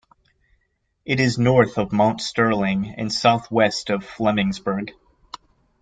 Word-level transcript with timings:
It 1.05 1.19
is 1.19 1.37
north 1.37 1.77
of 1.77 1.91
Mount 1.91 2.21
Sterling 2.21 2.95
and 2.97 3.13
southwest 3.13 3.91
of 3.91 4.03
Flemingsburg. 4.03 4.93